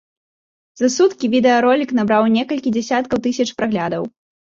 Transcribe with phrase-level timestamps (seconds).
[0.81, 4.03] За суткі відэаролік набраў некалькі дзясяткаў тысяч праглядаў.